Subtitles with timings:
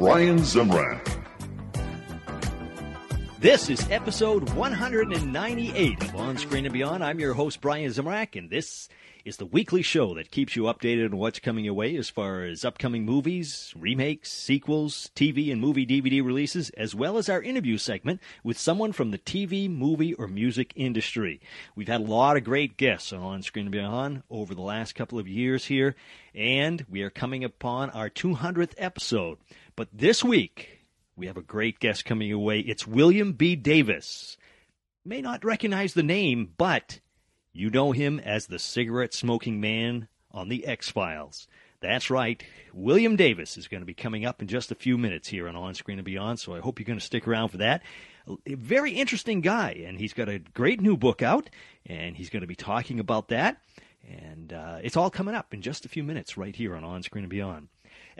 [0.00, 1.22] Brian Zemrak.
[3.38, 7.04] This is episode 198 of On Screen and Beyond.
[7.04, 8.88] I'm your host, Brian Zemrak, and this
[9.26, 12.44] is the weekly show that keeps you updated on what's coming your way as far
[12.44, 17.76] as upcoming movies, remakes, sequels, TV and movie DVD releases, as well as our interview
[17.76, 21.42] segment with someone from the TV, movie, or music industry.
[21.74, 24.94] We've had a lot of great guests on On Screen and Beyond over the last
[24.94, 25.94] couple of years here,
[26.34, 29.36] and we are coming upon our 200th episode.
[29.76, 32.60] But this week, we have a great guest coming your way.
[32.60, 33.56] It's William B.
[33.56, 34.36] Davis.
[35.04, 37.00] May not recognize the name, but
[37.52, 41.48] you know him as the cigarette smoking man on The X Files.
[41.80, 42.42] That's right.
[42.74, 45.56] William Davis is going to be coming up in just a few minutes here on
[45.56, 47.82] On Screen and Beyond, so I hope you're going to stick around for that.
[48.46, 51.48] A very interesting guy, and he's got a great new book out,
[51.86, 53.62] and he's going to be talking about that.
[54.06, 57.02] And uh, it's all coming up in just a few minutes right here on On
[57.02, 57.68] Screen and Beyond.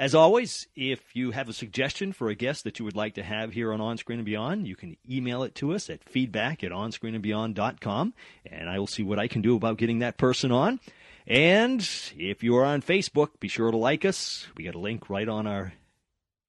[0.00, 3.22] As always, if you have a suggestion for a guest that you would like to
[3.22, 6.64] have here on On Screen and Beyond, you can email it to us at feedback
[6.64, 8.14] at onscreenandbeyond.com,
[8.46, 10.80] and I will see what I can do about getting that person on.
[11.26, 14.48] And if you are on Facebook, be sure to like us.
[14.56, 15.74] We got a link right on our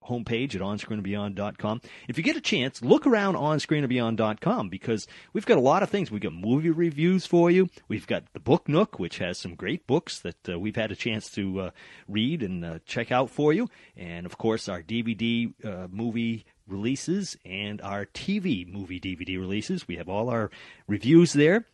[0.08, 1.80] homepage at onscreenandbeyond.com.
[2.08, 6.10] If you get a chance, look around onscreenandbeyond.com because we've got a lot of things.
[6.10, 7.68] We've got movie reviews for you.
[7.88, 10.96] We've got the Book Nook, which has some great books that uh, we've had a
[10.96, 11.70] chance to uh,
[12.08, 13.68] read and uh, check out for you.
[13.96, 19.86] And of course, our DVD uh, movie releases and our TV movie DVD releases.
[19.86, 20.50] We have all our
[20.86, 21.66] reviews there.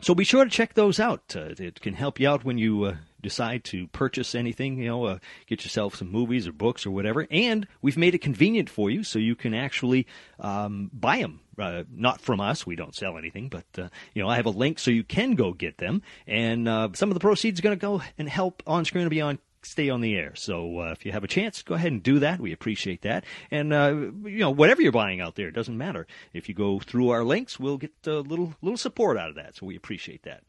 [0.00, 1.34] So be sure to check those out.
[1.36, 5.04] Uh, it can help you out when you uh, decide to purchase anything, you know,
[5.04, 7.26] uh, get yourself some movies or books or whatever.
[7.30, 10.06] And we've made it convenient for you so you can actually
[10.40, 11.40] um, buy them.
[11.58, 14.50] Uh, not from us, we don't sell anything, but uh, you know I have a
[14.50, 17.78] link so you can go get them, and uh, some of the proceeds are going
[17.78, 20.32] to go and help on screen and beyond stay on the air.
[20.34, 22.40] So uh, if you have a chance, go ahead and do that.
[22.40, 23.24] We appreciate that.
[23.50, 23.94] And uh,
[24.24, 26.06] you know, whatever you're buying out there, it doesn't matter.
[26.32, 29.56] If you go through our links, we'll get a little little support out of that.
[29.56, 30.42] So we appreciate that.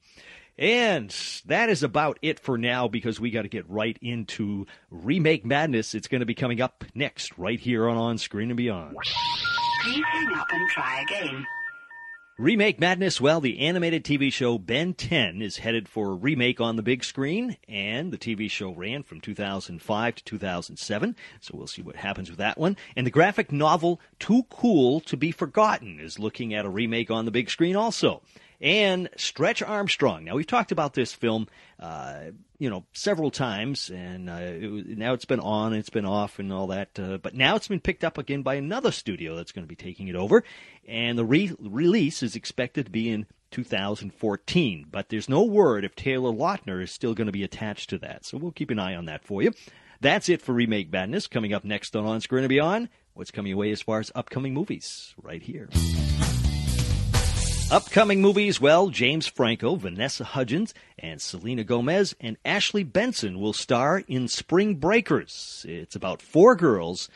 [0.57, 1.09] And
[1.45, 5.95] that is about it for now because we got to get right into Remake Madness.
[5.95, 8.95] It's going to be coming up next, right here on On Screen and Beyond.
[9.83, 11.45] Please hang up and try again.
[12.39, 16.77] Remake Madness, well, the animated TV show Ben 10 is headed for a remake on
[16.77, 21.83] the big screen, and the TV show ran from 2005 to 2007, so we'll see
[21.83, 22.75] what happens with that one.
[22.95, 27.25] And the graphic novel Too Cool to Be Forgotten is looking at a remake on
[27.25, 28.23] the big screen also
[28.63, 30.23] and Stretch Armstrong.
[30.23, 31.47] Now we've talked about this film,
[31.81, 36.39] uh, you know, several times, and uh, it, now it's been on, it's been off,
[36.39, 36.97] and all that.
[36.97, 39.75] Uh, but now it's been picked up again by another studio that's going to be
[39.75, 40.45] taking it over,
[40.87, 44.87] and the re- release is expected to be in 2014.
[44.89, 48.25] But there's no word if Taylor Lautner is still going to be attached to that,
[48.25, 49.51] so we'll keep an eye on that for you.
[49.99, 51.27] That's it for Remake Madness.
[51.27, 54.53] Coming up next on On Screen and Beyond, what's coming away as far as upcoming
[54.53, 55.69] movies right here.
[57.73, 64.03] Upcoming movies, well, James Franco, Vanessa Hudgens, and Selena Gomez and Ashley Benson will star
[64.07, 65.65] in Spring Breakers.
[65.67, 67.09] It's about four girls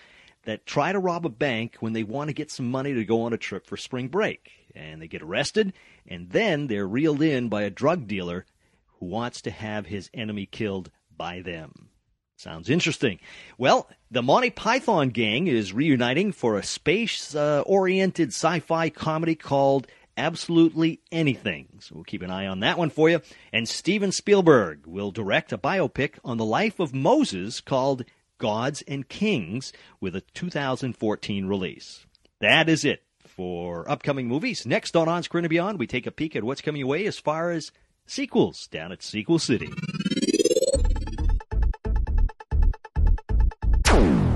[0.45, 3.21] that try to rob a bank when they want to get some money to go
[3.21, 4.49] on a trip for spring break.
[4.73, 5.73] And they get arrested,
[6.07, 8.43] and then they're reeled in by a drug dealer
[8.99, 11.89] who wants to have his enemy killed by them.
[12.35, 13.19] Sounds interesting.
[13.59, 19.35] Well, the Monty Python gang is reuniting for a space uh, oriented sci fi comedy
[19.35, 19.85] called
[20.17, 21.67] absolutely anything.
[21.79, 23.21] So we'll keep an eye on that one for you.
[23.53, 28.03] And Steven Spielberg will direct a biopic on the life of Moses called
[28.39, 32.05] Gods and Kings with a 2014 release.
[32.39, 34.65] That is it for upcoming movies.
[34.65, 37.19] Next on On Screen and Beyond, we take a peek at what's coming away as
[37.19, 37.71] far as
[38.05, 39.69] sequels down at Sequel City.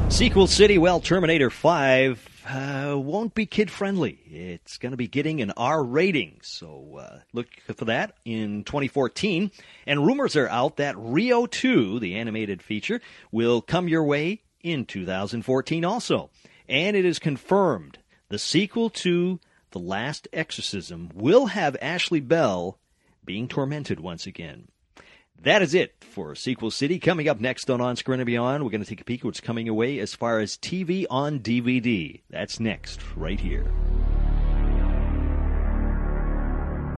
[0.09, 4.19] Sequel City, well, Terminator 5 uh, won't be kid friendly.
[4.25, 9.51] It's going to be getting an R rating, so uh, look for that in 2014.
[9.87, 12.99] And rumors are out that Rio 2, the animated feature,
[13.31, 16.29] will come your way in 2014 also.
[16.67, 17.99] And it is confirmed
[18.29, 19.39] the sequel to
[19.71, 22.77] The Last Exorcism will have Ashley Bell
[23.23, 24.67] being tormented once again.
[25.43, 26.99] That is it for Sequel City.
[26.99, 29.25] Coming up next on On Screen and Beyond, we're going to take a peek at
[29.25, 32.21] what's coming away as far as TV on DVD.
[32.29, 33.65] That's next, right here.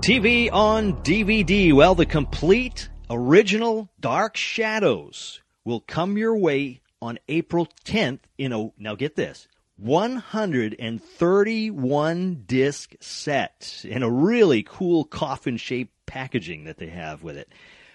[0.00, 1.72] TV on DVD.
[1.72, 8.70] Well, the complete original Dark Shadows will come your way on April 10th in a,
[8.78, 16.88] now get this, 131 disc set in a really cool coffin shaped packaging that they
[16.88, 17.48] have with it.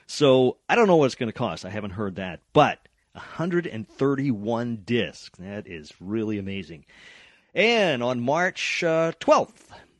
[0.07, 1.65] So I don't know what it's going to cost.
[1.65, 2.79] I haven't heard that, but
[3.13, 5.39] 131 discs.
[5.39, 6.85] That is really amazing.
[7.55, 9.51] And on March uh, 12th,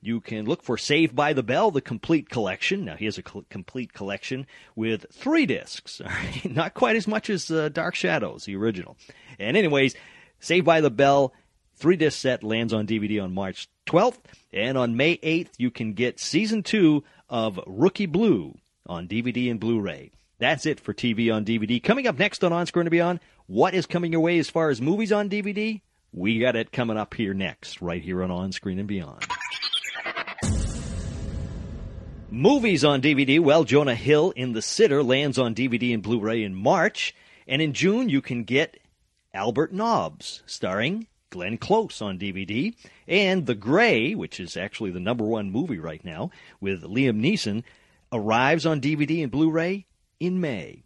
[0.02, 2.86] you can look for Saved by the Bell, the complete collection.
[2.86, 6.02] Now, here's a cl- complete collection with three discs.
[6.44, 8.98] Not quite as much as uh, Dark Shadows, the original.
[9.40, 9.96] And, anyways,
[10.40, 11.34] Saved by the Bell,
[11.76, 14.20] three disc set lands on DVD on March 12th.
[14.52, 19.60] And on May 8th, you can get season two of Rookie Blue on DVD and
[19.60, 20.12] Blu ray.
[20.40, 21.82] That's it for TV on DVD.
[21.82, 24.70] Coming up next on On Screen and Beyond, what is coming your way as far
[24.70, 25.82] as movies on DVD?
[26.14, 29.26] We got it coming up here next, right here on On Screen and Beyond.
[32.30, 33.40] Movies on DVD.
[33.40, 37.16] Well, Jonah Hill in The Sitter lands on DVD and Blu ray in March.
[37.48, 38.80] And in June, you can get
[39.34, 42.76] Albert Nobbs, starring Glenn Close on DVD.
[43.08, 46.30] And The Grey, which is actually the number one movie right now,
[46.62, 47.64] with Liam Neeson,
[48.12, 49.88] arrives on DVD and Blu ray
[50.20, 50.84] in May.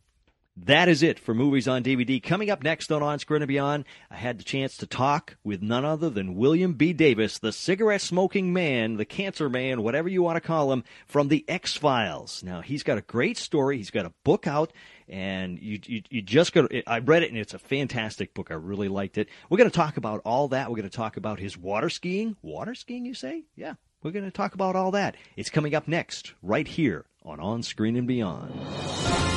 [0.66, 2.22] That is it for movies on DVD.
[2.22, 5.62] Coming up next on On Screen and Beyond, I had the chance to talk with
[5.62, 6.94] none other than William B.
[6.94, 11.28] Davis, the cigarette smoking man, the cancer man, whatever you want to call him, from
[11.28, 12.42] the X Files.
[12.44, 13.78] Now, he's got a great story.
[13.78, 14.74] He's got a book out,
[15.08, 18.50] and you, you, you just got to, I read it, and it's a fantastic book.
[18.50, 19.30] I really liked it.
[19.52, 20.72] We're going to talk about all that.
[20.72, 22.36] We're going to talk about his water skiing.
[22.42, 23.44] Water skiing, you say?
[23.56, 23.76] Yeah.
[24.02, 25.18] We're going to talk about all that.
[25.36, 29.37] It's coming up next, right here on On Screen and Beyond.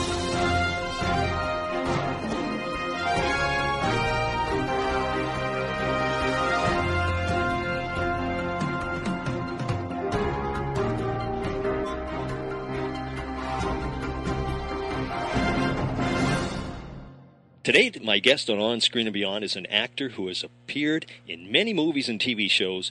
[17.63, 21.53] Today, my guest on On Screen and Beyond is an actor who has appeared in
[21.53, 22.91] many movies and TV shows,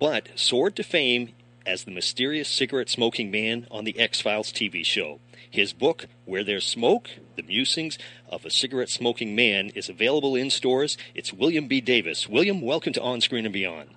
[0.00, 1.30] but soared to fame
[1.64, 5.20] as the mysterious cigarette smoking man on the X Files TV show.
[5.48, 7.98] His book, Where There's Smoke The Musings
[8.28, 10.98] of a Cigarette Smoking Man, is available in stores.
[11.14, 11.80] It's William B.
[11.80, 12.28] Davis.
[12.28, 13.90] William, welcome to On Screen and Beyond.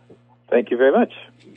[0.47, 1.11] Thank you very much.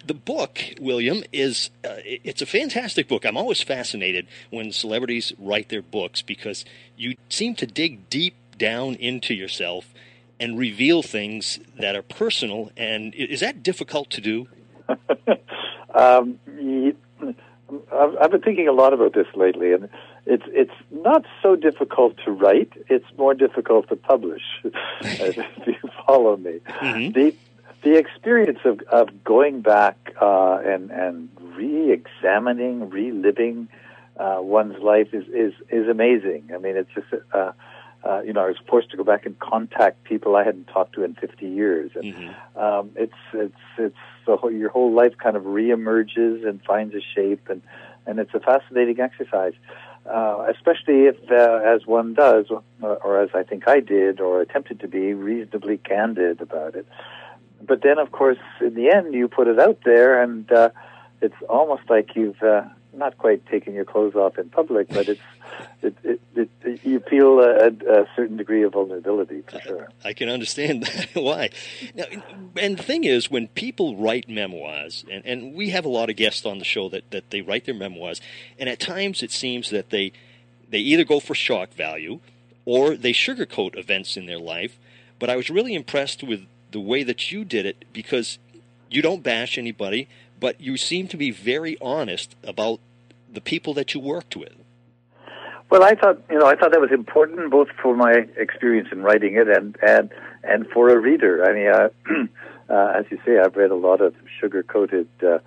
[0.07, 3.27] The book, William, is uh, it's a fantastic book.
[3.27, 6.65] I'm always fascinated when celebrities write their books because
[6.97, 9.93] you seem to dig deep down into yourself
[10.39, 12.71] and reveal things that are personal.
[12.77, 14.49] And is that difficult to do?
[15.95, 16.39] um,
[17.93, 19.89] I've, I've been thinking a lot about this lately, and
[20.25, 22.73] it's it's not so difficult to write.
[22.89, 24.43] It's more difficult to publish.
[25.01, 25.37] if
[25.67, 27.15] you follow me, Mhm.
[27.15, 27.35] the
[27.83, 33.69] the experience of of going back uh, and and re-examining, reliving
[34.17, 36.51] uh, one's life is is is amazing.
[36.55, 37.09] I mean, it's just.
[37.33, 37.53] Uh,
[38.07, 40.95] uh, you know, I was forced to go back and contact people I hadn't talked
[40.95, 42.35] to in 50 years, and Mhm.
[42.57, 43.97] um, it's it's it's
[44.27, 47.63] the whole, your whole life kind of reemerges and finds a shape, and
[48.07, 49.55] and it's a fascinating exercise,
[50.07, 54.41] uh, especially if, uh, as one does, or, or as I think I did, or
[54.41, 56.87] attempted to be reasonably candid about it.
[57.61, 60.71] But then, of course, in the end, you put it out there, and uh,
[61.21, 62.63] it's almost like you've uh,
[62.97, 65.21] not quite taking your clothes off in public, but it's
[65.83, 69.89] it, it, it, you feel a, a certain degree of vulnerability for sure.
[70.05, 71.51] I can understand why.
[71.95, 72.05] Now,
[72.57, 76.17] and the thing is, when people write memoirs, and, and we have a lot of
[76.17, 78.21] guests on the show that, that they write their memoirs,
[78.59, 80.13] and at times it seems that they
[80.69, 82.21] they either go for shock value
[82.65, 84.79] or they sugarcoat events in their life.
[85.19, 88.39] But I was really impressed with the way that you did it because
[88.91, 90.09] you don't bash anybody,
[90.39, 92.81] but you seem to be very honest about
[93.33, 94.55] the people that you worked with.
[95.71, 99.03] Well, I thought you know I thought that was important both for my experience in
[99.03, 100.11] writing it and and
[100.45, 101.45] and for a reader.
[101.45, 101.89] I mean, uh,
[102.73, 105.39] uh, as you say, I've read a lot of sugar-coated uh,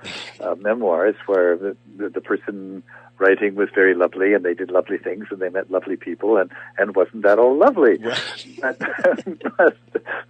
[0.41, 2.83] uh, memoirs where the, the, the person
[3.19, 6.51] writing was very lovely and they did lovely things and they met lovely people and
[6.77, 7.97] and wasn't that all lovely
[8.61, 8.79] but,
[9.57, 9.77] but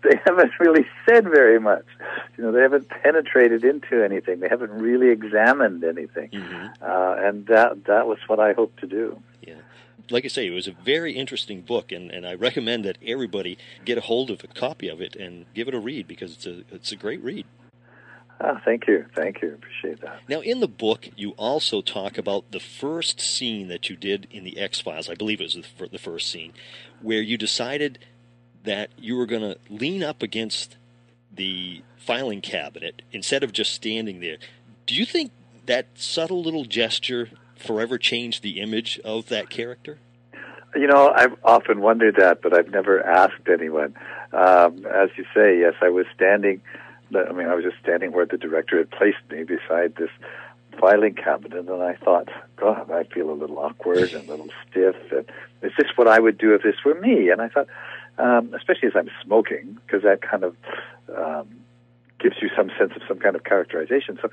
[0.04, 1.86] they haven't really said very much
[2.38, 6.84] you know they haven't penetrated into anything they haven't really examined anything Mm-hmm.
[6.84, 9.56] uh, and that that was what I hoped to do Yeah.
[10.10, 13.58] Like I say, it was a very interesting book, and, and I recommend that everybody
[13.86, 16.48] get a hold of a copy of it and give it a read because it's
[16.48, 17.46] a it's a great read.
[18.42, 22.52] Ah, thank you thank you appreciate that Now, in the book, you also talk about
[22.52, 25.10] the first scene that you did in the X Files.
[25.10, 26.54] I believe it was the, the first scene
[27.02, 28.00] where you decided
[28.64, 30.76] that you were going to lean up against
[31.34, 34.38] the filing cabinet instead of just standing there.
[34.86, 35.32] Do you think
[35.66, 40.00] that subtle little gesture forever changed the image of that character?
[40.76, 43.96] You know, I've often wondered that, but I've never asked anyone.
[44.32, 46.62] Um, as you say, yes, I was standing.
[47.16, 50.12] I mean, I was just standing where the director had placed me beside this
[50.80, 54.96] filing cabinet, and I thought, God, I feel a little awkward and a little stiff.
[55.12, 55.26] And
[55.62, 57.30] is this what I would do if this were me?
[57.30, 57.68] And I thought,
[58.18, 60.56] um, especially as I'm smoking, because that kind of
[61.16, 61.48] um,
[62.20, 64.20] gives you some sense of some kind of characterization.
[64.22, 64.30] So,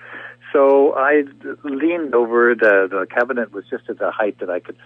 [0.53, 1.25] so I
[1.65, 2.55] leaned over.
[2.55, 4.77] The the cabinet was just at the height that I could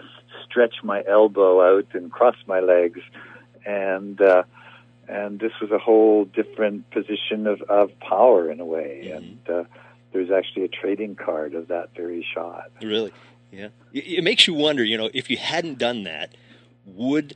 [0.45, 2.99] stretch my elbow out and cross my legs,
[3.65, 4.43] and uh,
[5.11, 9.03] and this was a whole different position of of power in a way.
[9.05, 9.17] Mhm.
[9.17, 9.63] And uh,
[10.13, 12.71] there's actually a trading card of that very shot.
[12.81, 13.13] Really?
[13.51, 13.69] Yeah.
[13.93, 16.33] It, it makes you wonder, you know, if you hadn't done that,
[16.85, 17.35] would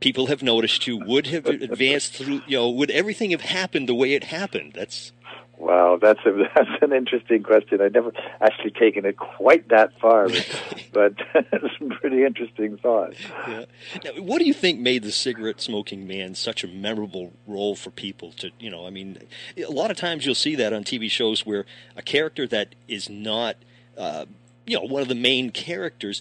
[0.00, 0.98] people have noticed you?
[0.98, 4.72] Would have advanced through, you know, would everything have happened the way it happened?
[4.74, 5.12] That's
[5.58, 7.80] Wow, that's a that's an interesting question.
[7.80, 13.14] I've never actually taken it quite that far, but, but it's a pretty interesting thought.
[13.48, 13.64] yeah.
[14.04, 17.90] Now, what do you think made the cigarette smoking man such a memorable role for
[17.90, 19.18] people to, you know, I mean,
[19.56, 21.64] a lot of times you'll see that on TV shows where
[21.96, 23.56] a character that is not,
[23.96, 24.26] uh,
[24.66, 26.20] you know, one of the main characters,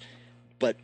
[0.60, 0.78] but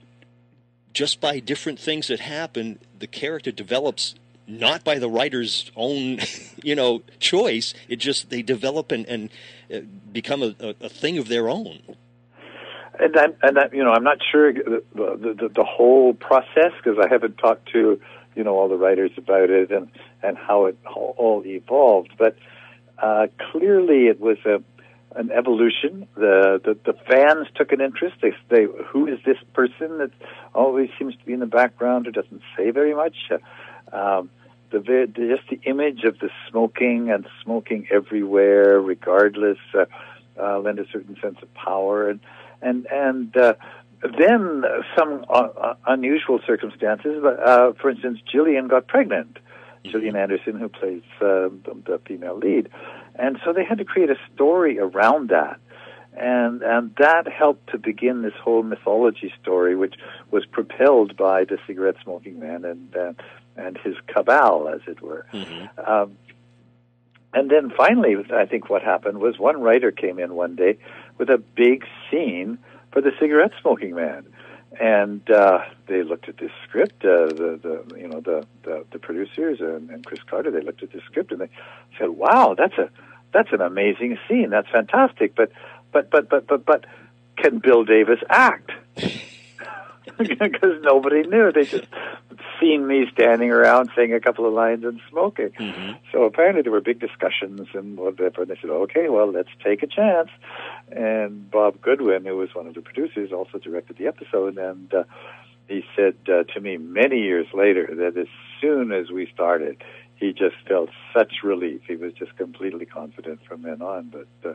[0.94, 4.16] just by different things that happen, the character develops
[4.60, 6.20] not by the writer's own,
[6.64, 7.74] you know, choice.
[7.88, 9.30] It just they develop and, and
[9.74, 9.80] uh,
[10.12, 11.82] become a, a, a thing of their own.
[13.00, 17.08] And I'm, and you know, I'm not sure the the, the, whole process because I
[17.10, 18.00] haven't talked to
[18.36, 19.90] you know all the writers about it and
[20.22, 22.14] and how it all, all evolved.
[22.18, 22.36] But
[23.00, 24.62] uh, clearly, it was a
[25.16, 26.08] an evolution.
[26.16, 28.18] The, the the fans took an interest.
[28.22, 30.12] They they who is this person that
[30.54, 33.16] always seems to be in the background who doesn't say very much.
[33.32, 34.30] Uh, um,
[34.72, 39.86] the, the just the image of the smoking and smoking everywhere, regardless, uh,
[40.42, 42.20] uh, lend a certain sense of power and
[42.62, 43.54] and and uh,
[44.02, 44.64] then
[44.98, 47.24] some uh, uh, unusual circumstances.
[47.24, 49.38] Uh, for instance, Gillian got pregnant.
[49.84, 52.70] Gillian Anderson, who plays uh, the, the female lead,
[53.16, 55.60] and so they had to create a story around that,
[56.16, 59.96] and and that helped to begin this whole mythology story, which
[60.30, 63.14] was propelled by the cigarette smoking man and uh,
[63.56, 65.26] and his cabal, as it were.
[65.34, 65.80] Mm-hmm.
[65.80, 66.18] Um,
[67.34, 70.78] and then finally, I think what happened was one writer came in one day
[71.18, 72.58] with a big scene
[72.92, 74.26] for the cigarette smoking man,
[74.80, 77.06] and uh, they looked at this script.
[77.06, 80.84] Uh, the the you know the the, the producers and, and Chris Carter they looked
[80.84, 81.50] at this script and they
[81.98, 82.90] said, "Wow, that's a
[83.34, 84.50] that's an amazing scene.
[84.50, 85.52] That's fantastic." But
[85.94, 86.86] but but but but but
[87.38, 88.72] can Bill Davis act?
[90.18, 91.52] Because nobody knew.
[91.52, 91.86] They just
[92.62, 95.50] seen me standing around saying a couple of lines and smoking.
[95.50, 95.92] Mm-hmm.
[96.12, 98.44] So apparently there were big discussions and whatever.
[98.44, 100.30] And they said, okay, well, let's take a chance.
[100.92, 104.58] And Bob Goodwin, who was one of the producers, also directed the episode.
[104.58, 105.04] And uh,
[105.68, 108.28] he said uh, to me many years later that as
[108.62, 109.84] soon as we started,
[110.16, 111.82] he just felt such relief.
[111.88, 114.12] He was just completely confident from then on.
[114.12, 114.54] But uh,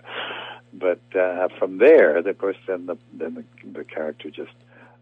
[0.73, 4.53] but uh, from there, of course, then the then the, the character just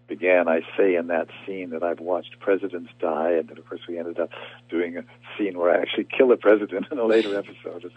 [0.06, 0.48] began.
[0.48, 3.98] I say in that scene that I've watched presidents die, and then of course we
[3.98, 4.30] ended up
[4.68, 5.04] doing a
[5.36, 7.90] scene where I actually kill a president in a later episode,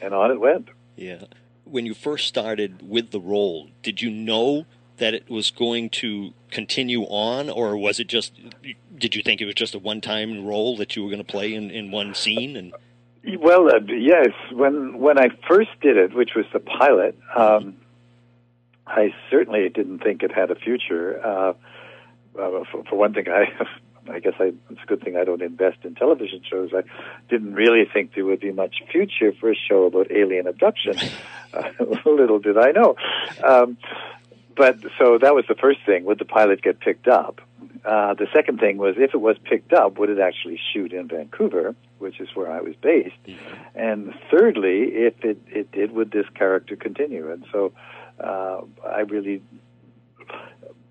[0.00, 0.68] and on it went.
[0.96, 1.24] Yeah.
[1.64, 4.66] When you first started with the role, did you know
[4.98, 8.32] that it was going to continue on, or was it just?
[8.96, 11.54] Did you think it was just a one-time role that you were going to play
[11.54, 12.56] in, in one scene?
[12.56, 12.72] And
[13.40, 14.28] Well, uh, yes.
[14.52, 17.76] When when I first did it, which was the pilot, um,
[18.86, 21.24] I certainly didn't think it had a future.
[21.24, 21.52] Uh,
[22.38, 23.46] uh, for, for one thing, I
[24.10, 26.70] I guess I, it's a good thing I don't invest in television shows.
[26.74, 26.82] I
[27.28, 30.96] didn't really think there would be much future for a show about alien abduction.
[31.54, 31.68] Uh,
[32.06, 32.96] little did I know.
[33.44, 33.76] Um,
[34.56, 36.06] but so that was the first thing.
[36.06, 37.42] Would the pilot get picked up?
[37.84, 41.08] uh, the second thing was if it was picked up, would it actually shoot in
[41.08, 43.16] Vancouver, which is where I was based?
[43.74, 47.30] And thirdly, if it, it did, would this character continue?
[47.30, 47.72] And so
[48.20, 49.42] uh, I really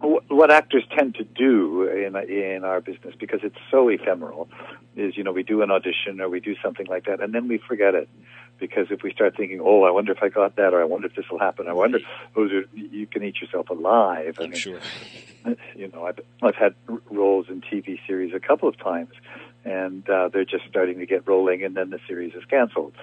[0.02, 4.50] what actors tend to do in in our business because it's so ephemeral
[4.96, 7.48] is you know we do an audition or we do something like that and then
[7.48, 8.10] we forget it.
[8.60, 11.08] Because if we start thinking oh I wonder if I got that or I wonder
[11.08, 12.00] if this will happen I wonder
[12.36, 14.38] those are you can eat yourself alive.
[14.40, 14.80] I I'm mean, sure.
[15.76, 16.76] you know I've I've had
[17.10, 19.14] roles in TV series a couple of times
[19.66, 22.94] and uh, they're just starting to get rolling and then the series is canceled.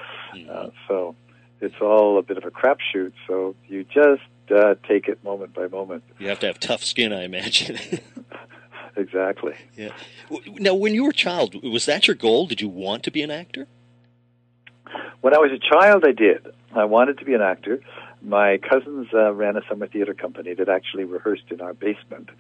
[0.51, 1.15] Uh, so
[1.61, 4.23] it's all a bit of a crapshoot so you just
[4.55, 7.79] uh, take it moment by moment You have to have tough skin, I imagine.
[8.97, 9.93] exactly yeah.
[10.59, 12.47] Now, when you were a child, was that your goal?
[12.47, 13.67] Did you want to be an actor?
[15.21, 16.47] When I was a child, I did.
[16.75, 17.81] I wanted to be an actor.
[18.23, 22.31] My cousins uh, ran a summer theater company that actually rehearsed in our basement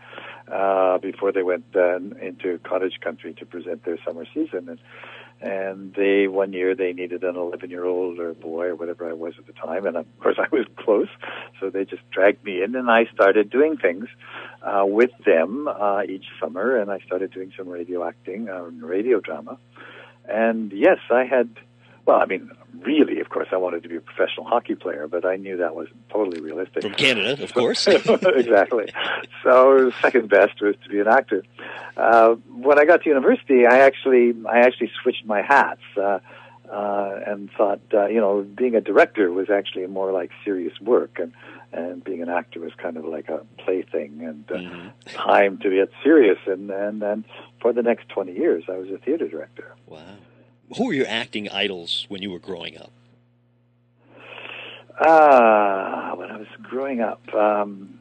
[0.50, 4.68] uh, before they went uh, into cottage country to present their summer season.
[4.68, 4.78] And,
[5.40, 9.12] and they one year they needed an 11 year old or boy or whatever I
[9.12, 11.08] was at the time, and of course I was close,
[11.60, 14.06] so they just dragged me in, and I started doing things
[14.62, 19.20] uh, with them uh, each summer, and I started doing some radio acting, uh, radio
[19.20, 19.58] drama,
[20.28, 21.50] and yes, I had
[22.08, 22.50] well, I mean,
[22.80, 25.74] really, of course, I wanted to be a professional hockey player, but I knew that
[25.74, 26.82] wasn't totally realistic.
[26.82, 27.86] From Canada, of course.
[28.42, 28.86] exactly.
[29.44, 31.44] So second best was to be an actor.
[31.98, 32.36] Uh,
[32.66, 36.20] when I got to university, I actually I actually switched my hats uh,
[36.72, 41.18] uh, and thought uh, you know being a director was actually more like serious work
[41.18, 41.32] and.
[41.70, 44.90] And being an actor was kind of like a plaything and uh, Mhm.
[45.12, 46.38] time to get serious.
[46.46, 47.24] And, and and
[47.60, 49.74] for the next twenty years, I was a theater director.
[49.86, 49.98] Wow.
[50.76, 52.92] Who were your acting idols when you were growing up?
[55.00, 57.98] Ah, when I was growing up, um,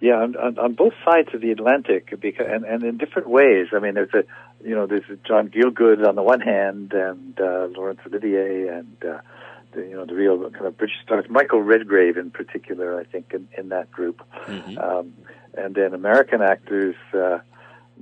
[0.00, 3.68] yeah, on, on, on both sides of the Atlantic, because and, and in different ways.
[3.72, 4.24] I mean, there's a,
[4.66, 9.20] you know, there's John Gielgud on the one hand, and uh, Laurence Olivier, and uh,
[9.72, 11.26] the, you know, the real kind of British stars.
[11.28, 14.78] Michael Redgrave, in particular, I think, in, in that group, Mhm.
[14.82, 15.14] um,
[15.56, 16.96] and then American actors.
[17.14, 17.38] Uh,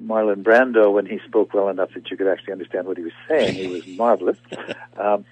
[0.05, 3.13] Marlon Brando, when he spoke well enough that you could actually understand what he was
[3.29, 4.37] saying, he was marvelous.
[4.99, 5.25] Um,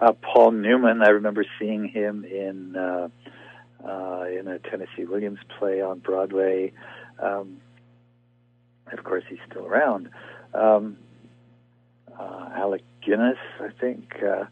[0.00, 3.08] uh, Paul Newman, I remember seeing him in uh,
[3.86, 6.72] uh, in a Tennessee Williams play on Broadway.
[7.20, 7.58] Um,
[8.92, 10.10] of course, he's still around.
[10.54, 10.96] Um,
[12.18, 14.46] uh, Alec Guinness, I think, uh,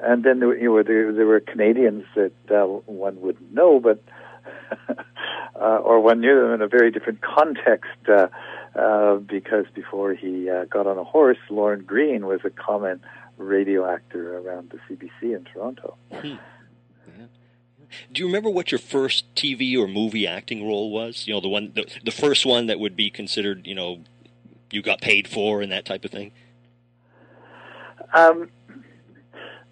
[0.00, 3.80] and then there, were- you know, there, there were Canadians that uh, one wouldn't know,
[3.80, 4.00] but
[5.60, 7.90] uh, or one knew them in a very different context.
[8.08, 8.28] Uh,
[8.78, 13.00] uh, because before he uh, got on a horse, Lorne Greene was a common
[13.36, 15.96] radio actor around the CBC in Toronto.
[18.12, 21.26] Do you remember what your first TV or movie acting role was?
[21.26, 24.00] You know, the one, the, the first one that would be considered, you know,
[24.70, 26.30] you got paid for and that type of thing.
[28.12, 28.50] Um,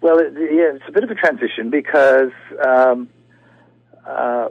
[0.01, 2.31] well, it, yeah, it's a bit of a transition because
[2.65, 3.09] um,
[4.05, 4.49] uh,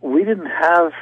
[0.00, 0.92] we didn't have.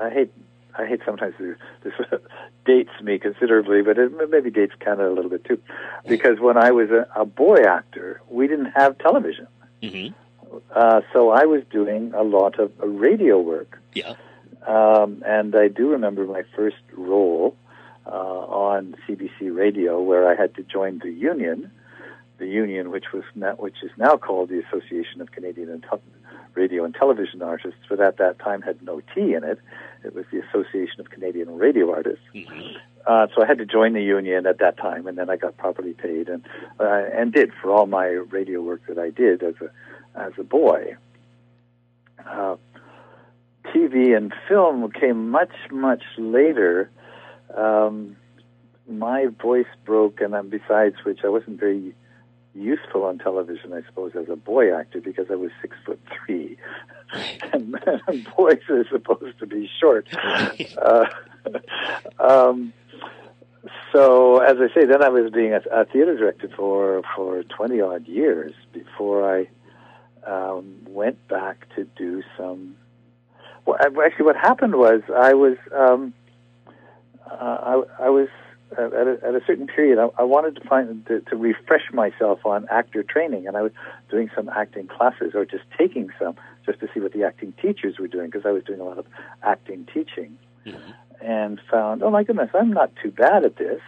[0.00, 0.32] I hate.
[0.78, 1.34] I hate sometimes
[1.82, 1.92] this,
[2.64, 5.60] dates me considerably, but it maybe dates Canada a little bit too,
[6.06, 9.48] because when I was a, a boy actor, we didn't have television,
[9.82, 10.08] hmm
[10.74, 13.80] uh, so I was doing a lot of uh, radio work.
[13.94, 14.14] Yeah.
[14.66, 17.56] Um, and I do remember my first role
[18.06, 21.70] uh, on CBC Radio, where I had to join the union,
[22.38, 25.84] the union which was now, which is now called the Association of Canadian and
[26.88, 29.58] and Television Artists, but at that time had no T in it.
[30.02, 32.24] It was the Association of Canadian Radio Artists.
[32.32, 35.36] hmm Uh, so I had to join the union at that time, and then I
[35.36, 36.42] got properly paid, and
[36.78, 39.70] uh, and did for all my radio work that I did as a
[40.26, 40.96] as a boy.
[42.26, 42.56] Uh,
[43.70, 46.90] TV and film came much much later.
[47.64, 48.16] Um,
[49.06, 51.94] my voice broke, and um, besides which, I wasn't very
[52.60, 56.56] useful on television, I suppose, as a boy actor because I was six foot three,
[57.52, 57.76] and,
[58.36, 60.08] boys are supposed to be short.
[60.78, 61.06] Uh,
[62.18, 62.72] um,
[63.92, 67.80] so, as I say, then I was being a, a theater director for for twenty
[67.80, 69.48] odd years before I
[70.26, 72.76] um, went back to do some.
[73.66, 76.12] Well, actually, what happened was I was um,
[77.30, 78.28] uh, I, I was
[78.72, 79.98] at a, at a certain period.
[79.98, 83.72] I, I wanted to find to, to refresh myself on actor training, and I was
[84.10, 87.98] doing some acting classes or just taking some just to see what the acting teachers
[87.98, 89.06] were doing because I was doing a lot of
[89.42, 90.38] acting teaching
[91.20, 93.80] and found, oh my goodness, I'm not too bad at this.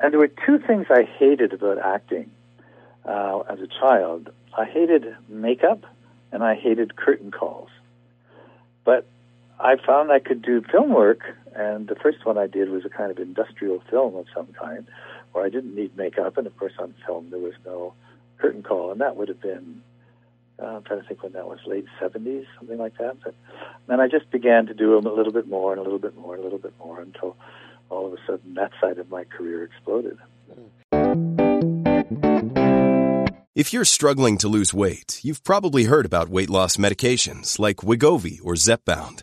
[0.00, 2.30] And there were two things I hated about acting
[3.04, 4.30] uh, as a child.
[4.56, 5.84] I hated makeup
[6.32, 7.70] and I hated curtain calls.
[8.84, 9.06] But
[9.60, 11.20] I found I could do film work,
[11.54, 14.86] and the first one I did was a kind of industrial film of some kind,
[15.32, 17.94] where I didn't need makeup, and of course on film there was no
[18.38, 19.82] curtain call, and that would have been
[20.62, 23.16] uh, I'm trying to think when that was, late 70s, something like that.
[23.24, 23.34] But
[23.88, 26.16] then I just began to do them a little bit more and a little bit
[26.16, 27.36] more and a little bit more until
[27.90, 30.18] all of a sudden that side of my career exploded.
[33.54, 38.40] If you're struggling to lose weight, you've probably heard about weight loss medications like Wegovy
[38.42, 39.22] or Zepbound,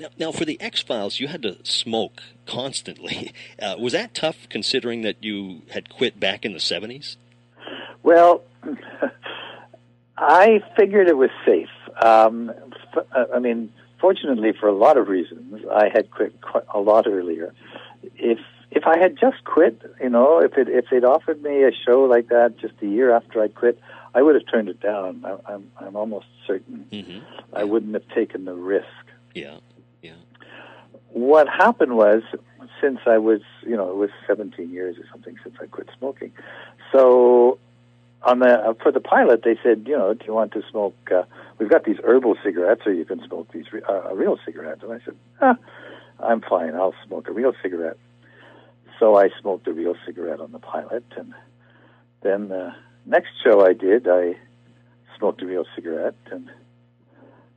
[0.00, 3.32] Now, now for the X Files, you had to smoke constantly.
[3.60, 7.16] Uh, was that tough considering that you had quit back in the 70s?
[8.04, 8.42] Well,
[10.16, 11.68] I figured it was safe.
[12.00, 12.52] Um,
[12.94, 17.06] uh, I mean, fortunately, for a lot of reasons, I had quit quite a lot
[17.08, 17.52] earlier.
[18.16, 18.38] If
[18.70, 22.02] if I had just quit, you know, if it if they'd offered me a show
[22.02, 23.80] like that just a year after I quit,
[24.14, 25.24] I would have turned it down.
[25.24, 27.18] I, I'm I'm almost certain mm-hmm.
[27.52, 28.86] I wouldn't have taken the risk.
[29.34, 29.58] Yeah.
[31.10, 32.22] What happened was,
[32.80, 36.32] since I was, you know, it was 17 years or something since I quit smoking,
[36.92, 37.58] so
[38.22, 40.96] on the uh, for the pilot they said, you know, do you want to smoke?
[41.10, 41.22] Uh,
[41.58, 44.82] we've got these herbal cigarettes, or you can smoke these uh, a real cigarette.
[44.82, 45.56] And I said, ah,
[46.20, 46.74] I'm fine.
[46.74, 47.96] I'll smoke a real cigarette.
[48.98, 51.32] So I smoked a real cigarette on the pilot, and
[52.22, 52.74] then the
[53.06, 54.36] next show I did, I
[55.16, 56.50] smoked a real cigarette, and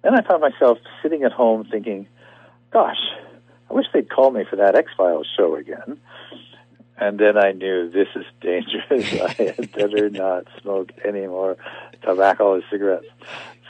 [0.04, 2.08] then I found myself sitting at home thinking,
[2.72, 3.02] "Gosh,
[3.72, 6.00] I wish they'd call me for that X Files show again."
[6.98, 8.86] And then I knew this is dangerous.
[9.40, 11.58] I had better not smoke any more
[12.04, 13.08] tobacco or cigarettes.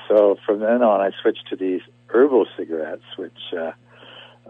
[0.10, 3.72] So from then on, I switched to these herbal cigarettes, which uh,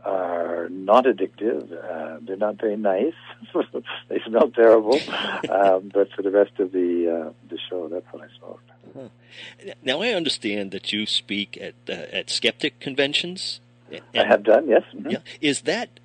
[0.04, 1.72] are not addictive.
[1.72, 3.14] Uh, they're not very nice.
[4.10, 5.00] they smell terrible.
[5.50, 8.70] um, but for the rest of the uh, the show, that's what I smoked.
[8.96, 9.74] Huh.
[9.84, 13.60] Now I understand that you speak at uh, at skeptic conventions.
[14.16, 14.84] I have done, yes.
[14.94, 15.12] Mm-hmm.
[15.12, 16.00] Yeah, is that?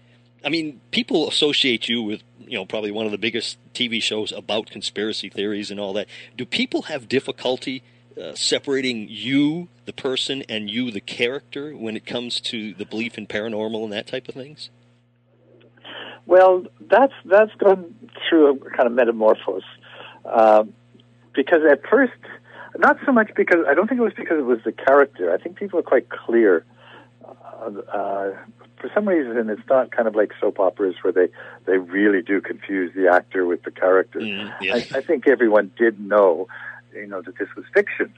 [0.44, 4.32] I mean, people associate you with you know probably one of the biggest TV shows
[4.32, 6.08] about conspiracy theories and all that.
[6.36, 7.82] Do people have difficulty
[8.20, 13.18] uh, separating you, the person, and you, the character, when it comes to the belief
[13.18, 14.70] in paranormal and that type of things?
[16.26, 17.94] Well, that's that's gone
[18.28, 19.68] through a kind of metamorphosis.
[20.24, 20.64] Uh,
[21.34, 22.14] because at first,
[22.78, 25.32] not so much because I don't think it was because it was the character.
[25.32, 26.64] I think people are quite clear.
[27.60, 28.32] Uh,
[28.80, 31.28] for some reason, it's not kind of like soap operas where they
[31.64, 34.20] they really do confuse the actor with the character.
[34.20, 34.74] Mm, yeah.
[34.74, 36.48] I, I think everyone did know
[36.94, 38.12] you know that this was fiction,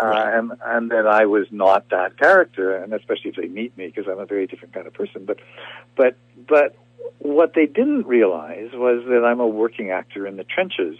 [0.00, 0.38] uh, Right.
[0.38, 4.06] and and that I was not that character, and especially if they meet me because
[4.10, 5.24] I'm a very different kind of person.
[5.24, 5.38] But
[5.96, 6.16] but
[6.48, 6.76] but
[7.18, 10.96] what they didn't realize was that I'm a working actor in the trenches.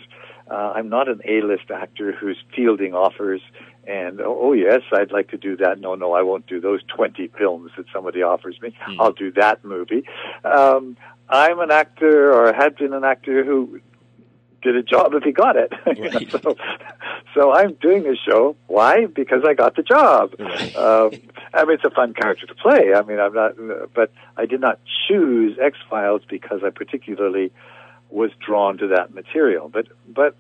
[0.49, 3.41] Uh, I'm not an A-list actor who's fielding offers
[3.87, 5.79] and oh, yes, I'd like to do that.
[5.81, 8.77] No, no, I won't do those 20 films that somebody offers me.
[8.81, 9.01] Hmm.
[9.01, 10.05] I'll do that movie.
[10.45, 10.97] Um,
[11.29, 13.81] I'm an actor or had been an actor who
[14.63, 15.73] did a job if he got it.
[15.87, 16.31] Right.
[16.31, 16.57] so,
[17.35, 18.57] so I'm doing this show.
[18.67, 19.07] Why?
[19.07, 20.35] Because I got the job.
[20.39, 20.77] Right.
[20.77, 21.11] Um,
[21.55, 22.93] I mean, it's a fun character to play.
[22.95, 23.55] I mean, I'm not,
[23.95, 27.53] but I did not choose X Files because I particularly
[28.11, 29.69] was drawn to that material.
[29.69, 30.37] But but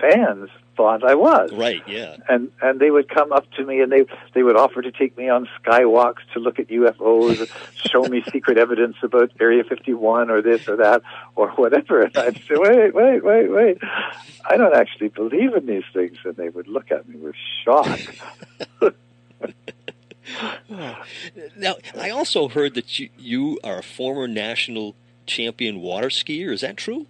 [0.00, 2.16] fans thought I was Right, yeah.
[2.28, 5.16] and and they would come up to me and they they would offer to take
[5.18, 10.40] me on skywalks to look at UFOs, show me secret evidence about Area 51 or
[10.42, 11.02] this or that
[11.36, 12.02] or whatever.
[12.02, 13.78] And I'd say, wait, wait, wait, wait,
[14.48, 16.16] I don't actually believe in these things.
[16.24, 17.34] And they would look at me with
[17.64, 18.00] shock.
[21.56, 24.94] Now, I also heard that you, you are a former national
[25.26, 26.52] champion water skier.
[26.52, 27.06] Is that true?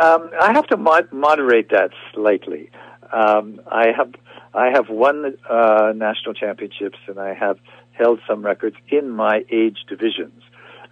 [0.00, 2.70] Um, I have to mod- moderate that slightly.
[3.12, 4.14] Um, I have
[4.54, 7.58] I have won uh, national championships and I have
[7.92, 10.42] held some records in my age divisions.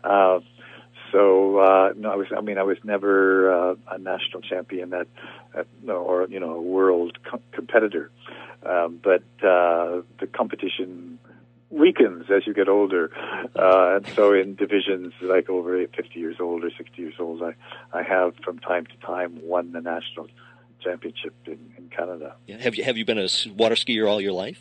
[0.03, 0.41] Uh,
[1.13, 5.07] so uh, no, I was I mean I was never uh, a national champion at,
[5.57, 8.11] at or you know a world co- competitor.
[8.65, 11.21] Um, but uh, the competition
[11.71, 13.11] weakens as you get older,
[13.57, 17.55] uh, and so in divisions like over 50 years old or 60 years old, I
[17.93, 20.29] I have from time to time won the national
[20.83, 22.35] championship in, in Canada.
[22.47, 22.59] Yeah.
[22.59, 24.61] Have you have you been a water skier all your life?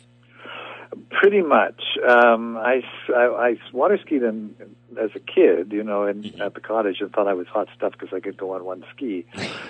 [1.10, 1.82] Pretty much.
[2.08, 2.80] Um, I,
[3.14, 4.54] I, I water skied in,
[5.00, 6.40] as a kid, you know, in, Mhm.
[6.40, 8.84] at the cottage and thought I was hot stuff because I could go on one
[8.94, 9.26] ski.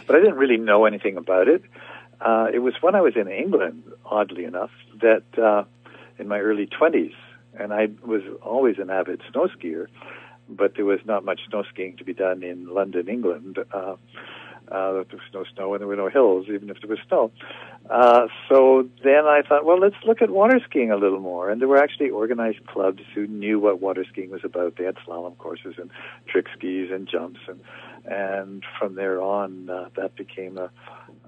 [0.07, 1.63] But I didn't really know anything about it.
[2.21, 4.71] Uh, it was when I was in England, oddly enough,
[5.01, 5.65] that uh,
[6.19, 7.15] in my early 20s,
[7.59, 9.87] and I was always an avid snow skier,
[10.49, 13.59] but there was not much snow skiing to be done in London, England.
[13.73, 13.97] Uh,
[14.69, 17.31] uh, there was no snow and there were no hills, even if there was snow.
[17.89, 21.51] Uh, so then I thought, well, let's look at water skiing a little more.
[21.51, 24.77] And there were actually organized clubs who knew what water skiing was about.
[24.77, 25.91] They had slalom courses and
[26.27, 27.61] trick skis and jumps, and
[28.09, 30.71] and from there on, uh, that became a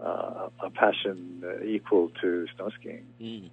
[0.02, 3.04] uh, a passion equal to snow skiing.
[3.20, 3.50] Mm.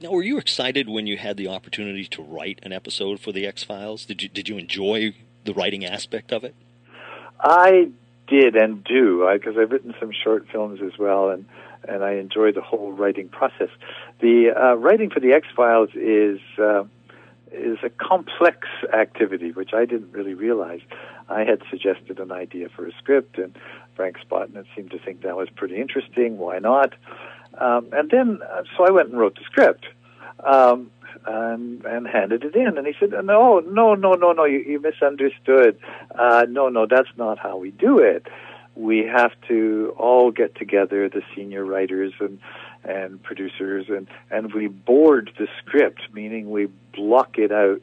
[0.00, 3.46] Now, were you excited when you had the opportunity to write an episode for the
[3.46, 4.04] X Files?
[4.04, 6.54] Did you did you enjoy the writing aspect of it?
[7.40, 7.90] I
[8.26, 11.46] did and do because I've written some short films as well, and
[11.88, 13.68] and I enjoy the whole writing process.
[14.20, 16.84] The uh, writing for the X Files is uh,
[17.52, 20.80] is a complex activity, which I didn't really realize.
[21.28, 23.56] I had suggested an idea for a script, and
[23.94, 26.38] Frank Spotnitz seemed to think that was pretty interesting.
[26.38, 26.94] Why not?
[27.58, 29.86] Um, and then, uh, so I went and wrote the script.
[30.44, 30.90] Um,
[31.26, 32.78] and, and handed it in.
[32.78, 34.44] And he said, "No, no, no, no, no.
[34.44, 35.78] You, you misunderstood.
[36.18, 38.26] Uh, no, no, that's not how we do it.
[38.74, 42.38] We have to all get together, the senior writers and
[42.84, 47.82] and producers, and and we board the script, meaning we block it out,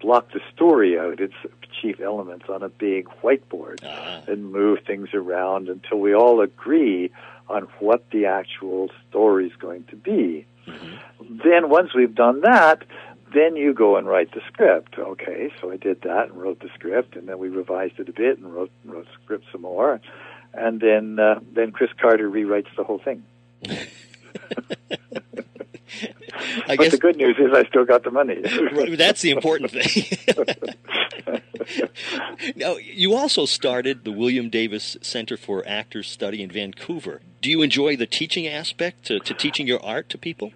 [0.00, 1.34] block the story out, its
[1.80, 4.22] chief elements on a big whiteboard, Ah.
[4.26, 7.12] and move things around until we all agree
[7.48, 10.46] on what the actual story is going to be."
[11.44, 12.84] then once we've done that,
[13.34, 14.98] then you go and write the script.
[14.98, 18.12] Okay, so I did that and wrote the script, and then we revised it a
[18.12, 20.00] bit and wrote wrote the script some more,
[20.54, 23.24] and then uh, then Chris Carter rewrites the whole thing.
[26.66, 28.40] I But guess the good news is I still got the money.
[28.96, 31.41] That's the important thing.
[32.56, 37.20] now, you also started the William Davis Center for Actors Study in Vancouver.
[37.40, 40.52] Do you enjoy the teaching aspect to, to teaching your art to people?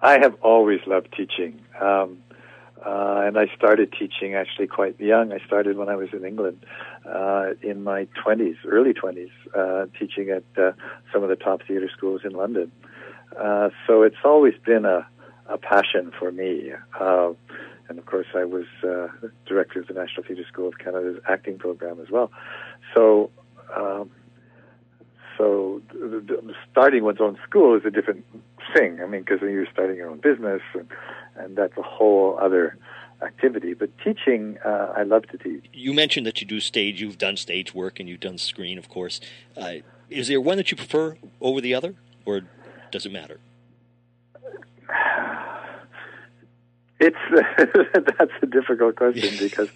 [0.00, 1.60] I have always loved teaching.
[1.80, 2.18] Um,
[2.84, 5.32] uh, and I started teaching actually quite young.
[5.32, 6.66] I started when I was in England
[7.06, 10.72] uh, in my 20s, early 20s, uh, teaching at uh,
[11.12, 12.72] some of the top theater schools in London.
[13.38, 15.06] Uh, so it's always been a,
[15.46, 16.72] a passion for me.
[17.92, 19.08] And of course, I was uh,
[19.44, 22.30] director of the National Theatre School of Canada's acting program as well.
[22.94, 23.28] So,
[23.76, 24.10] um,
[25.36, 25.82] so
[26.70, 28.24] starting one's own school is a different
[28.74, 29.02] thing.
[29.02, 30.88] I mean, because you're starting your own business, and,
[31.36, 32.78] and that's a whole other
[33.20, 33.74] activity.
[33.74, 35.66] But teaching, uh, I love to teach.
[35.74, 36.98] You mentioned that you do stage.
[36.98, 39.20] You've done stage work and you've done screen, of course.
[39.54, 39.74] Uh,
[40.08, 42.40] is there one that you prefer over the other, or
[42.90, 43.38] does it matter?
[47.06, 47.16] It's
[48.18, 49.68] that's a difficult question because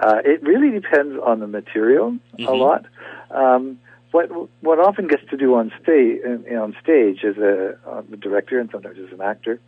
[0.00, 2.58] uh, it really depends on the material a Mhm.
[2.66, 2.82] lot.
[3.30, 3.78] Um,
[4.10, 4.26] what
[4.60, 6.20] what often gets to do on stage
[6.64, 7.76] on stage as a,
[8.12, 9.60] a director and sometimes as an actor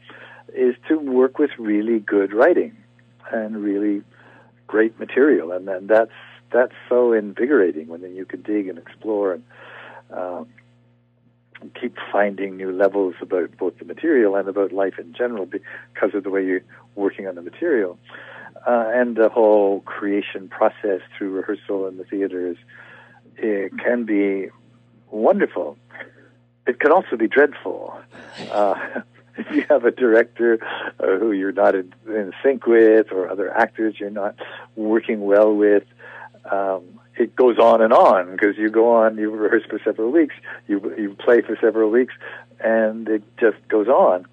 [0.54, 2.72] is to work with really good writing
[3.32, 4.02] and really
[4.66, 6.18] great material, and then that's
[6.52, 9.42] that's so invigorating when you can dig and explore and
[10.12, 10.46] um,
[11.80, 16.22] keep finding new levels about both the material and about life in general because of
[16.24, 16.62] the way you're
[16.96, 17.98] working on the material.
[18.66, 22.56] Uh, and the whole creation process through rehearsal in the theater is,
[23.36, 24.48] it can be
[25.10, 25.76] wonderful.
[26.66, 27.96] It can also be dreadful.
[28.50, 28.74] Uh,
[29.36, 30.58] if you have a director
[30.98, 34.34] uh, who you're not in, in sync with or other actors you're not
[34.74, 35.84] working well with,
[36.50, 36.82] um,
[37.16, 40.34] it goes on and on because you go on, you rehearse for several weeks,
[40.66, 42.14] you you play for several weeks,
[42.60, 44.26] and it just goes on.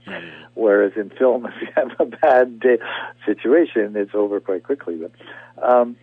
[0.55, 2.77] Whereas in film, if you have a bad day,
[3.25, 4.95] situation, it's over quite quickly.
[4.95, 5.11] But
[5.63, 5.95] um,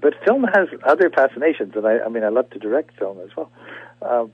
[0.00, 3.30] but film has other fascinations, and I, I mean, I love to direct film as
[3.36, 3.50] well.
[4.02, 4.32] Um,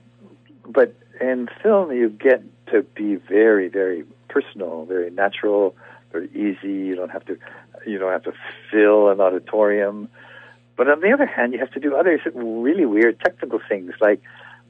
[0.67, 5.75] but in film, you get to be very, very personal, very natural,
[6.11, 6.73] very easy.
[6.73, 7.37] You don't have to,
[7.85, 8.33] you don't have to
[8.71, 10.09] fill an auditorium.
[10.75, 14.21] But on the other hand, you have to do other really weird technical things, like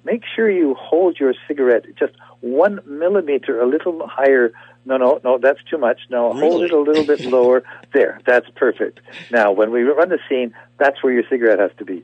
[0.04, 4.52] make sure you hold your cigarette just one millimeter, a little higher.
[4.86, 6.02] No, no, no, that's too much.
[6.10, 7.64] No, hold it a little bit lower.
[7.94, 9.02] There, that's perfect.
[9.32, 12.04] Now, when we run the scene, that's where your cigarette has to be.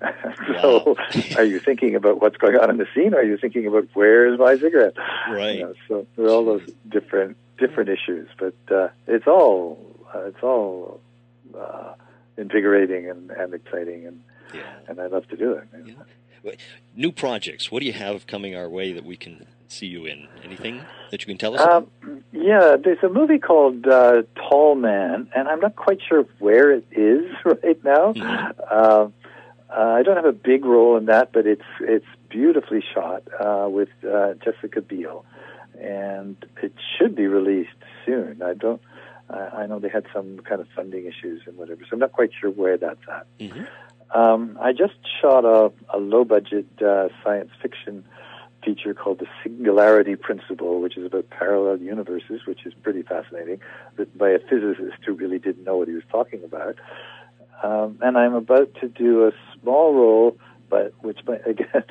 [0.62, 0.96] so,
[1.36, 3.12] are you thinking about what's going on in the scene?
[3.14, 4.94] Or are you thinking about where's my cigarette?
[5.30, 5.56] Right.
[5.56, 9.78] You know, so there are all those different different issues, but uh, it's all
[10.14, 11.00] uh, it's all
[11.58, 11.92] uh,
[12.38, 14.22] invigorating and, and exciting, and
[14.54, 14.62] Yeah.
[14.88, 15.64] and I love to do it.
[15.84, 15.94] Yeah.
[16.96, 17.70] New projects.
[17.70, 20.26] What do you have coming our way that we can see you in?
[20.42, 21.60] Anything that you can tell us?
[21.60, 21.88] about?
[22.02, 26.72] Um, yeah, there's a movie called uh, Tall Man, and I'm not quite sure where
[26.72, 28.12] it is right now.
[28.14, 28.54] Mhm.
[28.70, 29.08] Uh,
[29.72, 33.68] uh, I don't have a big role in that, but it's it's beautifully shot uh,
[33.68, 35.24] with uh, Jessica Biel,
[35.80, 37.70] and it should be released
[38.04, 38.42] soon.
[38.42, 38.80] I don't.
[39.28, 42.10] I I know they had some kind of funding issues and whatever, so I'm not
[42.12, 43.26] quite sure where that's at.
[43.38, 43.68] Mhm.
[44.14, 48.04] Um, I just shot a, a low budget uh, science fiction
[48.64, 53.60] feature called The Singularity Principle, which is about parallel universes, which is pretty fascinating,
[53.96, 56.76] written by a physicist who really didn't know what he was talking about.
[57.62, 60.36] Um, and I'm about to do a small role,
[60.68, 61.84] but which might, again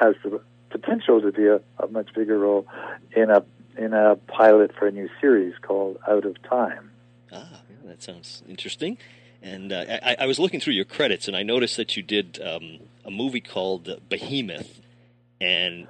[0.00, 2.66] has the potential to be a, a much bigger role
[3.16, 3.44] in a
[3.76, 6.90] in a pilot for a new series called Out of Time.
[7.30, 8.98] Ah, yeah, that sounds interesting.
[9.42, 12.40] And uh, I, I was looking through your credits, and I noticed that you did
[12.44, 14.80] um, a movie called Behemoth,
[15.40, 15.86] and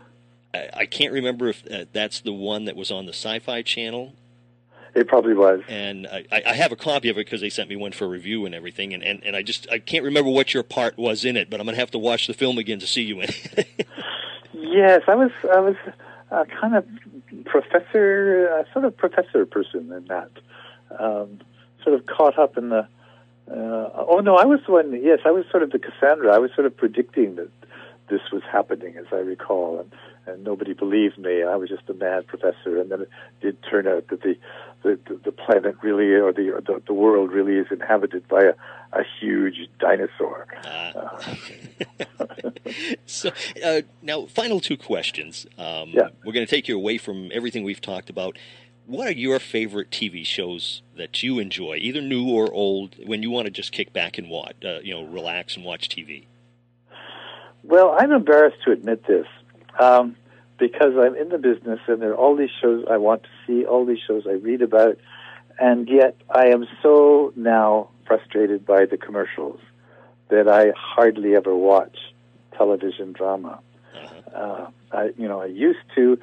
[0.53, 4.13] I, I can't remember if uh, that's the one that was on the Sci-Fi Channel.
[4.95, 5.61] It probably was.
[5.69, 8.47] And I, I have a copy of it because they sent me one for review
[8.47, 8.95] and everything.
[8.95, 11.61] And, and, and I just I can't remember what your part was in it, but
[11.61, 13.69] I'm gonna have to watch the film again to see you in it.
[14.79, 15.77] Yes, I was I was
[16.31, 16.85] a kind of
[17.47, 20.31] professor, a sort of professor person in that.
[20.99, 21.41] Um,
[21.83, 22.89] sort of caught up in the.
[23.51, 24.93] Uh, oh no, I was the one.
[25.03, 26.35] Yes, I was sort of the Cassandra.
[26.35, 27.51] I was sort of predicting that
[28.09, 29.93] this was happening, as I recall, and,
[30.27, 31.43] and nobody believed me.
[31.43, 34.37] I was just a mad professor, and then it did turn out that the
[34.83, 38.99] the, the, planet really, or the, or the the world really, is inhabited by a,
[38.99, 40.47] a huge dinosaur.
[40.65, 41.37] Ah.
[43.07, 43.31] so
[43.65, 45.47] uh, now, final two questions.
[45.57, 46.09] Um, Yeah.
[46.25, 48.39] We're going to take you away from everything we've talked about.
[48.89, 53.31] What are your favorite TV shows that you enjoy, either new or old, when you
[53.31, 56.25] want to just kick back and watch, uh, you know, relax and watch TV?
[57.63, 59.27] Well, I'm embarrassed to admit this
[59.79, 60.17] um,
[60.57, 63.67] because I'm in the business and there are all these shows I want to see,
[63.67, 64.97] all these shows I read about,
[65.61, 69.61] and yet I am so now frustrated by the commercials
[70.31, 71.99] that I hardly ever watch
[72.57, 73.61] television drama.
[73.95, 74.15] Uh-huh.
[74.35, 76.19] Uh, I, you know, I used to.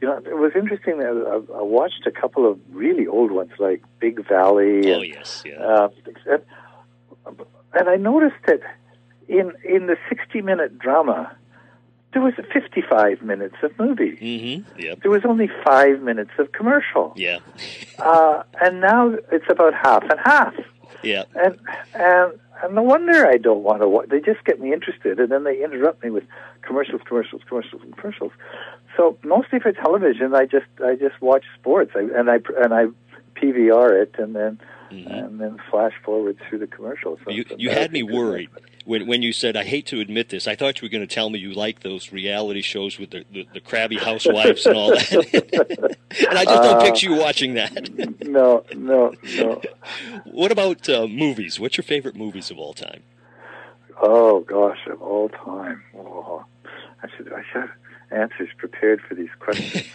[0.00, 3.52] You know, it was interesting that I, I watched a couple of really old ones
[3.58, 4.90] like Big Valley.
[4.92, 5.58] Oh and, yes, yeah.
[5.58, 5.88] uh,
[6.26, 7.40] and,
[7.74, 8.60] and I noticed that
[9.28, 11.36] in in the sixty minute drama,
[12.12, 14.16] there was fifty five minutes of movie.
[14.16, 14.80] mm-hmm.
[14.80, 15.02] Yep.
[15.02, 17.40] There was only five minutes of commercial, Yeah.
[17.98, 20.54] uh, and now it's about half and half.
[21.02, 21.24] Yeah.
[21.34, 21.58] And
[21.94, 22.32] and
[22.62, 24.08] and no wonder I don't want to watch.
[24.08, 26.24] They just get me interested, and then they interrupt me with
[26.62, 28.32] commercials, commercials, commercials, commercials.
[28.96, 32.86] So mostly for television, I just I just watch sports, I, and I and I
[33.36, 34.58] PVR it, and then
[34.90, 35.06] Mhm.
[35.26, 37.20] and then flash forward through the commercials.
[37.24, 38.50] So You, you had me worried
[38.84, 40.48] when when you said I hate to admit this.
[40.48, 43.24] I thought you were going to tell me you like those reality shows with the,
[43.32, 45.12] the, the crabby housewives and all that.
[46.28, 47.88] and I just don't Uh, picture you watching that.
[48.26, 49.60] No, no, no.
[50.24, 51.60] What about uh, movies?
[51.60, 53.02] What's your favorite movies of all time?
[54.02, 55.82] Oh gosh, of all time.
[55.96, 56.44] Oh,
[57.02, 57.70] I should I should
[58.10, 59.84] answers prepared for these questions.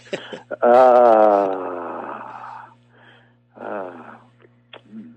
[0.62, 2.70] Ah,
[3.60, 4.20] ah.
[4.92, 5.12] hmm.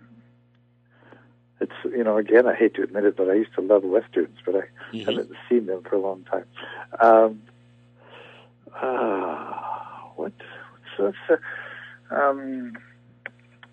[1.60, 4.38] It's you know again I hate to admit it, but I used to love westerns,
[4.44, 5.04] but I Mhm.
[5.06, 6.44] haven't seen them for a long time.
[7.00, 7.42] Um,
[8.74, 10.32] ah, what?
[10.98, 11.42] What's, what's
[12.10, 12.76] uh, um,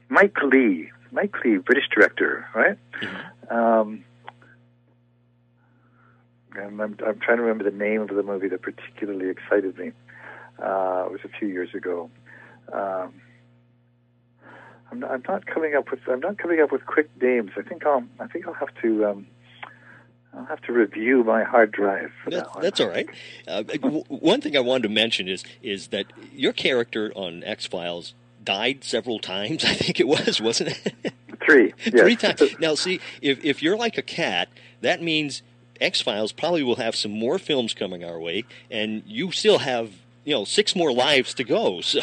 [0.10, 2.78] Mike Leigh, Mike Leigh, British director, right?
[3.50, 4.04] Um,
[6.58, 9.91] and I'm, I'm trying to remember the name of the movie that particularly excited me.
[10.60, 12.10] Uh, it was a few years ago.
[12.72, 13.13] Um,
[14.91, 17.52] I'm not, I'm not coming up with I'm not coming up with quick names.
[17.58, 19.28] I think I'll I think I'll have to um,
[20.34, 22.12] I'll have to review my hard drive.
[22.26, 23.10] That, that that's all right.
[23.48, 23.63] Uh,
[24.08, 28.13] one thing I wanted to mention is is that your character on X Files
[28.44, 29.65] died several times.
[29.65, 31.13] I think it was, wasn't it?
[31.46, 31.74] Three.
[31.86, 32.02] Yes.
[32.02, 32.41] Three times.
[32.60, 34.50] Now, see, if if you're like a cat,
[34.82, 35.41] that means
[35.82, 39.92] X Files probably will have some more films coming our way, and you still have
[40.24, 41.82] you know six more lives to go.
[41.92, 42.02] So,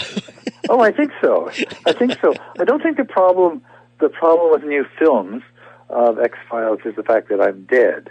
[0.68, 1.50] Oh, I think so.
[1.86, 2.34] I think so.
[2.58, 3.62] I don't think the problem
[3.98, 5.42] the problem with new films
[5.90, 8.08] of X Files is the fact that I'm dead.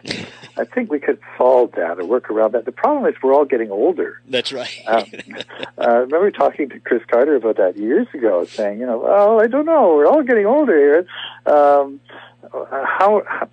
[0.58, 2.65] I think we could solve that or work around that.
[2.65, 4.21] The problem is we're all getting older.
[4.28, 4.82] that's right.
[4.86, 5.04] Uh,
[5.78, 9.41] uh, I remember talking to Chris Carter about that years ago, saying, you know, well,
[9.41, 11.06] I don't know, we're all getting older here.
[11.52, 12.00] Um,
[12.51, 13.50] how, how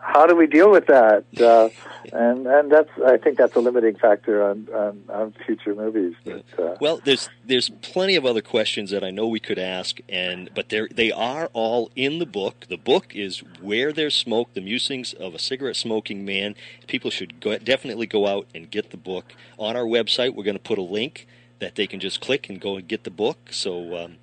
[0.00, 1.24] how do we deal with that?
[1.40, 1.68] Uh,
[2.12, 6.14] and and that's I think that's a limiting factor on on, on future movies.
[6.24, 9.98] But, uh, well, there's there's plenty of other questions that I know we could ask,
[10.08, 12.66] and but they they are all in the book.
[12.68, 16.54] The book is Where There's Smoke: The Musings of a Cigarette Smoking Man.
[16.86, 20.34] People should go, definitely go out and get the book on our website.
[20.34, 21.26] We're going to put a link
[21.58, 23.38] that they can just click and go and get the book.
[23.50, 23.96] So.
[23.96, 24.16] Um,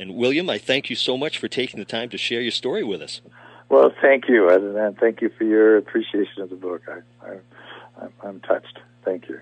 [0.00, 2.82] and William, I thank you so much for taking the time to share your story
[2.82, 3.20] with us.
[3.68, 6.82] Well, thank you, and thank you for your appreciation of the book.
[6.88, 8.80] I, I, I'm touched.
[9.04, 9.38] Thank you.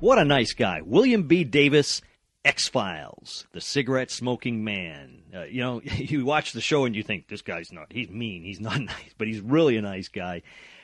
[0.00, 0.80] What a nice guy.
[0.82, 1.42] William B.
[1.42, 2.00] Davis,
[2.44, 5.22] X Files, the cigarette smoking man.
[5.34, 8.44] Uh, you know, you watch the show and you think, this guy's not, he's mean,
[8.44, 10.42] he's not nice, but he's really a nice guy.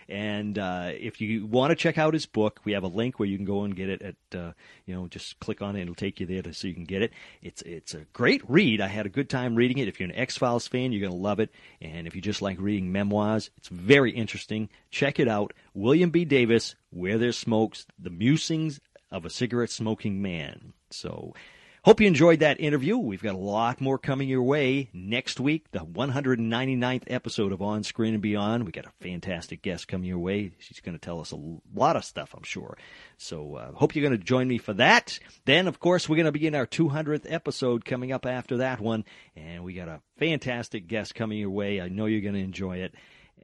[0.09, 3.29] And uh, if you want to check out his book, we have a link where
[3.29, 4.53] you can go and get it at, uh,
[4.87, 5.83] you know, just click on it.
[5.83, 7.13] It'll take you there to, so you can get it.
[7.43, 8.81] It's it's a great read.
[8.81, 9.89] I had a good time reading it.
[9.89, 11.51] If you're an X Files fan, you're going to love it.
[11.81, 14.69] And if you just like reading memoirs, it's very interesting.
[14.91, 15.53] Check it out.
[15.75, 16.25] William B.
[16.25, 18.81] Davis, Where There's Smokes, The Musings
[19.11, 20.73] of a Cigarette Smoking Man.
[20.91, 21.35] So
[21.85, 22.97] Hope you enjoyed that interview.
[22.97, 27.83] We've got a lot more coming your way next week, the 199th episode of On
[27.83, 28.65] Screen and Beyond.
[28.65, 30.53] We got a fantastic guest coming your way.
[30.61, 31.39] She's going to tell us a
[31.75, 32.79] lot of stuff, I'm sure.
[33.19, 35.19] So uh, hope you're going to join me for that.
[35.45, 39.05] Then, of course, we're going to begin our 200th episode coming up after that one,
[39.37, 41.83] and we got a fantastic guest coming your way.
[41.83, 42.95] I know you're going to enjoy it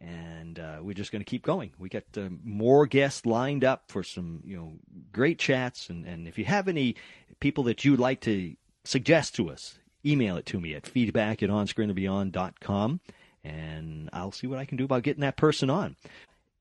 [0.01, 1.73] and uh, we're just going to keep going.
[1.79, 4.73] We got uh, more guests lined up for some, you know,
[5.13, 5.91] great chats.
[5.91, 6.97] And, and if you have any
[7.41, 11.51] people that you'd like to suggest to us, email it to me at feedback at
[11.51, 13.01] onscreenandbeyond.com,
[13.45, 15.97] and I'll see what I can do about getting that person on.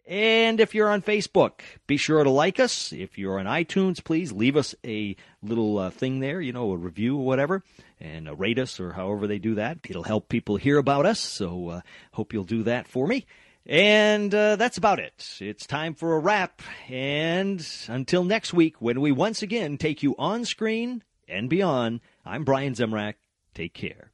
[0.09, 2.91] And if you're on Facebook, be sure to like us.
[2.91, 6.77] If you're on iTunes, please leave us a little uh, thing there, you know, a
[6.77, 7.61] review or whatever,
[7.99, 9.77] and uh, rate us or however they do that.
[9.87, 11.81] It'll help people hear about us, so uh,
[12.13, 13.27] hope you'll do that for me.
[13.67, 15.37] And uh, that's about it.
[15.39, 16.63] It's time for a wrap.
[16.89, 22.43] And until next week, when we once again take you on screen and beyond, I'm
[22.45, 23.13] Brian Zemrak.
[23.53, 24.09] Take care.